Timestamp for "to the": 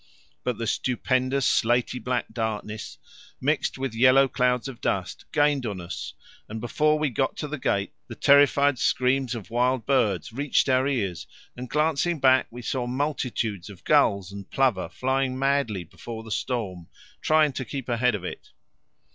7.37-7.59